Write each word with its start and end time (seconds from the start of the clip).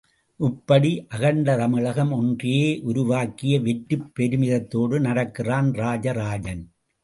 இப்படி 0.39 1.05
அகண்ட 1.09 1.55
தமிழகம் 1.57 2.11
ஒன்றையே 2.11 2.79
உருவாக்கிய 2.83 3.59
வெற்றிப் 3.59 4.11
பெருமிதத்தோடு 4.19 4.99
நடக்கிறான் 4.99 5.71
ராஜராஜன். 5.73 6.63